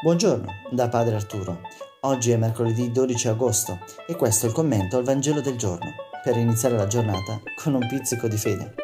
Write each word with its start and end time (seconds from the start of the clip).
Buongiorno 0.00 0.46
da 0.70 0.88
Padre 0.88 1.16
Arturo. 1.16 1.60
Oggi 2.02 2.30
è 2.30 2.36
mercoledì 2.36 2.92
12 2.92 3.26
agosto 3.26 3.80
e 4.06 4.14
questo 4.14 4.46
è 4.46 4.48
il 4.48 4.54
commento 4.54 4.96
al 4.96 5.02
Vangelo 5.02 5.40
del 5.40 5.58
giorno 5.58 5.92
per 6.22 6.36
iniziare 6.36 6.76
la 6.76 6.86
giornata 6.86 7.40
con 7.60 7.74
un 7.74 7.84
pizzico 7.88 8.28
di 8.28 8.36
fede. 8.36 8.74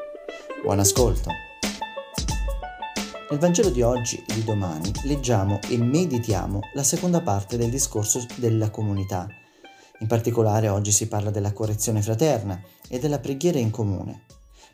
Buon 0.64 0.80
ascolto. 0.80 1.30
Nel 3.30 3.38
Vangelo 3.38 3.71
di 3.71 3.82
oggi 3.82 4.24
e 4.27 4.35
di 4.35 4.42
domani 4.42 4.90
leggiamo 5.04 5.61
e 5.69 5.79
meditiamo 5.79 6.58
la 6.72 6.82
seconda 6.82 7.21
parte 7.21 7.56
del 7.56 7.71
discorso 7.71 8.26
della 8.35 8.71
comunità. 8.71 9.28
In 10.01 10.08
particolare 10.08 10.69
oggi 10.69 10.90
si 10.90 11.06
parla 11.06 11.31
della 11.31 11.53
correzione 11.53 12.03
fraterna 12.03 12.60
e 12.88 12.99
della 12.99 13.21
preghiera 13.21 13.60
in 13.60 13.71
comune. 13.71 14.24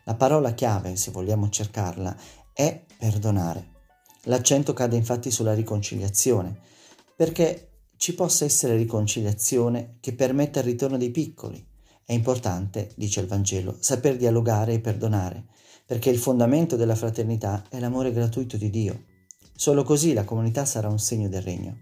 La 0.05 0.15
parola 0.15 0.55
chiave, 0.55 0.95
se 0.95 1.11
vogliamo 1.11 1.49
cercarla, 1.49 2.15
è 2.51 2.83
perdonare. 2.97 3.80
L'accento 4.25 4.73
cade 4.73 4.95
infatti 4.95 5.31
sulla 5.31 5.55
riconciliazione, 5.55 6.55
perché 7.15 7.69
ci 7.97 8.13
possa 8.13 8.45
essere 8.45 8.75
riconciliazione 8.75 9.97
che 9.99 10.13
permetta 10.13 10.59
il 10.59 10.65
ritorno 10.65 10.97
dei 10.97 11.09
piccoli. 11.09 11.65
È 12.05 12.13
importante, 12.13 12.91
dice 12.95 13.19
il 13.21 13.27
Vangelo, 13.27 13.75
saper 13.79 14.17
dialogare 14.17 14.73
e 14.73 14.79
perdonare, 14.79 15.45
perché 15.87 16.11
il 16.11 16.19
fondamento 16.19 16.75
della 16.75 16.95
fraternità 16.95 17.63
è 17.69 17.79
l'amore 17.79 18.11
gratuito 18.11 18.57
di 18.57 18.69
Dio. 18.69 19.05
Solo 19.55 19.83
così 19.83 20.13
la 20.13 20.23
comunità 20.23 20.65
sarà 20.65 20.87
un 20.87 20.99
segno 20.99 21.27
del 21.27 21.41
regno. 21.41 21.77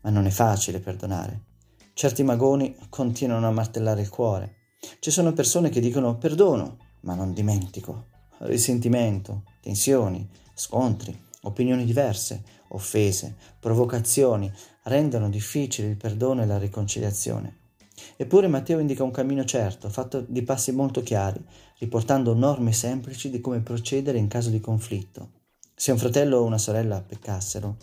Ma 0.00 0.10
non 0.10 0.26
è 0.26 0.30
facile 0.30 0.80
perdonare. 0.80 1.44
Certi 1.92 2.24
magoni 2.24 2.76
continuano 2.88 3.46
a 3.46 3.52
martellare 3.52 4.00
il 4.00 4.08
cuore. 4.08 4.56
Ci 4.98 5.10
sono 5.10 5.32
persone 5.32 5.70
che 5.70 5.80
dicono 5.80 6.18
perdono, 6.18 6.78
ma 7.02 7.14
non 7.14 7.32
dimentico. 7.32 8.06
Risentimento, 8.38 9.44
tensioni, 9.60 10.28
scontri 10.54 11.26
Opinioni 11.42 11.84
diverse, 11.84 12.42
offese, 12.68 13.36
provocazioni 13.60 14.52
rendono 14.84 15.28
difficile 15.28 15.88
il 15.88 15.96
perdono 15.96 16.42
e 16.42 16.46
la 16.46 16.58
riconciliazione. 16.58 17.66
Eppure 18.16 18.48
Matteo 18.48 18.78
indica 18.78 19.04
un 19.04 19.10
cammino 19.10 19.44
certo, 19.44 19.88
fatto 19.88 20.24
di 20.26 20.42
passi 20.42 20.72
molto 20.72 21.02
chiari, 21.02 21.44
riportando 21.78 22.34
norme 22.34 22.72
semplici 22.72 23.30
di 23.30 23.40
come 23.40 23.60
procedere 23.60 24.18
in 24.18 24.28
caso 24.28 24.50
di 24.50 24.60
conflitto. 24.60 25.30
Se 25.74 25.92
un 25.92 25.98
fratello 25.98 26.38
o 26.38 26.44
una 26.44 26.58
sorella 26.58 27.00
peccassero, 27.00 27.76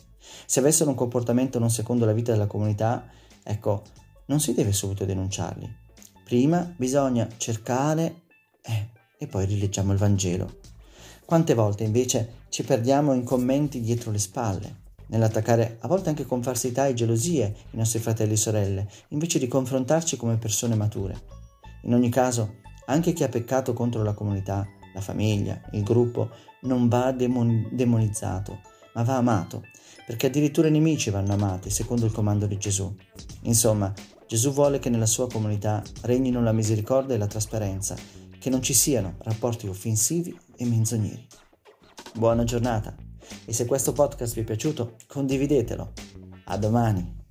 se 0.46 0.60
avessero 0.60 0.90
un 0.90 0.96
comportamento 0.96 1.60
non 1.60 1.70
secondo 1.70 2.06
la 2.06 2.14
vita 2.14 2.32
della 2.32 2.48
comunità, 2.48 3.08
ecco, 3.44 3.84
non 4.28 4.40
si 4.40 4.54
deve 4.54 4.74
subito 4.74 5.06
denunciarli. 5.06 5.84
Prima 6.24 6.74
bisogna 6.76 7.28
cercare 7.38 8.24
eh, 8.62 8.90
e 9.18 9.28
poi 9.28 9.46
rileggiamo 9.46 9.92
il 9.92 9.98
Vangelo. 10.00 10.60
Quante 11.26 11.56
volte 11.56 11.84
invece 11.84 12.44
ci 12.50 12.64
perdiamo 12.64 13.12
in 13.14 13.24
commenti 13.24 13.82
dietro 13.82 14.12
le 14.12 14.20
spalle, 14.20 14.84
nell'attaccare 15.08 15.78
a 15.82 15.88
volte 15.88 16.10
anche 16.10 16.24
con 16.24 16.44
falsità 16.44 16.86
e 16.86 16.94
gelosie 16.94 17.56
i 17.72 17.78
nostri 17.78 17.98
fratelli 17.98 18.34
e 18.34 18.38
sorelle, 18.38 18.88
invece 19.08 19.40
di 19.40 19.48
confrontarci 19.48 20.18
come 20.18 20.38
persone 20.38 20.76
mature. 20.76 21.20
In 21.86 21.96
ogni 21.96 22.10
caso, 22.10 22.58
anche 22.86 23.14
chi 23.14 23.24
ha 23.24 23.30
peccato 23.30 23.74
contro 23.74 24.04
la 24.04 24.14
comunità, 24.14 24.68
la 24.94 25.02
famiglia, 25.02 25.60
il 25.72 25.82
gruppo, 25.82 26.30
non 26.62 26.88
va 26.88 27.12
demon- 27.12 27.70
demonizzato, 27.72 28.60
ma 28.94 29.02
va 29.02 29.16
amato, 29.16 29.64
perché 30.06 30.28
addirittura 30.28 30.68
i 30.68 30.72
nemici 30.72 31.10
vanno 31.10 31.34
amati, 31.34 31.72
secondo 31.72 32.06
il 32.06 32.12
comando 32.12 32.46
di 32.46 32.60
Gesù. 32.60 32.96
Insomma, 33.42 33.92
Gesù 34.28 34.54
vuole 34.54 34.78
che 34.78 34.90
nella 34.90 35.08
sua 35.08 35.28
comunità 35.28 35.82
regnino 36.02 36.42
la 36.42 36.52
misericordia 36.52 37.16
e 37.16 37.18
la 37.18 37.28
trasparenza, 37.28 37.96
che 38.40 38.50
non 38.50 38.62
ci 38.62 38.74
siano 38.74 39.16
rapporti 39.20 39.68
offensivi 39.68 40.38
e 40.56 40.66
menzogneri. 40.66 41.28
Buona 42.14 42.44
giornata 42.44 42.96
e 43.46 43.54
se 43.54 43.66
questo 43.66 43.94
podcast 43.94 44.34
vi 44.36 44.42
è 44.42 44.44
piaciuto 44.44 44.96
condividetelo. 45.08 45.94
A 46.46 46.58
domani! 46.58 47.25